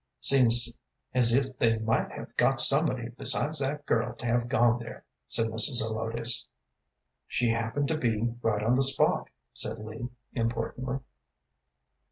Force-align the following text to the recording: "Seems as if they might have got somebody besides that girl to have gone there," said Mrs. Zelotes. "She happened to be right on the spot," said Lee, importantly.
"Seems 0.21 0.75
as 1.13 1.31
if 1.31 1.59
they 1.59 1.77
might 1.77 2.09
have 2.13 2.35
got 2.35 2.59
somebody 2.59 3.09
besides 3.09 3.59
that 3.59 3.85
girl 3.85 4.15
to 4.15 4.25
have 4.25 4.47
gone 4.49 4.79
there," 4.79 5.05
said 5.27 5.45
Mrs. 5.51 5.75
Zelotes. 5.77 6.47
"She 7.27 7.51
happened 7.51 7.87
to 7.89 7.97
be 7.97 8.33
right 8.41 8.63
on 8.63 8.73
the 8.73 8.81
spot," 8.81 9.29
said 9.53 9.77
Lee, 9.77 10.09
importantly. 10.33 11.01